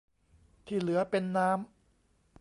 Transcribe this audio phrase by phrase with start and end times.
[0.65, 1.69] ที่เหลือเป็นน้ำ